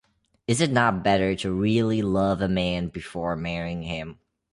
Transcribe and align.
Is 0.47 0.61
it 0.61 0.71
not 0.71 1.03
better 1.03 1.35
to 1.35 1.51
really 1.51 2.01
love 2.01 2.41
a 2.41 2.47
man 2.47 2.87
before 2.87 3.35
marrying 3.35 3.83
him? 3.83 4.17